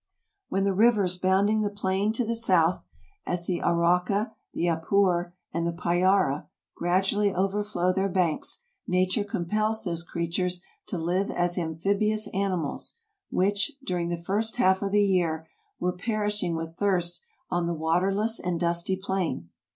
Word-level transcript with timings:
When 0.49 0.63
the 0.63 0.73
rivers 0.73 1.19
bounding 1.19 1.61
the 1.61 1.69
plain 1.69 2.11
to 2.13 2.25
the 2.25 2.33
south, 2.33 2.87
as 3.23 3.45
the 3.45 3.61
Arauca, 3.63 4.31
the 4.51 4.65
Apure, 4.67 5.35
and 5.53 5.67
the 5.67 5.73
Payara, 5.73 6.47
gradually 6.75 7.31
overflow 7.31 7.93
their 7.93 8.09
banks, 8.09 8.63
nature 8.87 9.23
compels 9.23 9.83
those 9.83 10.01
creatures 10.01 10.59
to 10.87 10.97
live 10.97 11.29
as 11.29 11.55
amphibious 11.55 12.27
animals, 12.33 12.97
which, 13.29 13.73
during 13.85 14.09
the 14.09 14.17
first 14.17 14.57
half 14.57 14.81
of 14.81 14.91
the 14.91 15.05
year, 15.05 15.47
were 15.79 15.93
perish 15.95 16.41
ing 16.41 16.55
with 16.55 16.77
thirst 16.77 17.21
on 17.51 17.67
the 17.67 17.75
waterless 17.75 18.39
and 18.39 18.59
dusty 18.59 18.95
plain. 18.95 19.51